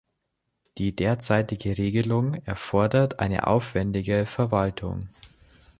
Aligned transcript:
Die 0.79 0.95
derzeitige 0.95 1.77
Regelung 1.77 2.33
erfordert 2.45 3.19
eine 3.19 3.45
aufwendige 3.45 4.25
Verwaltung. 4.25 5.07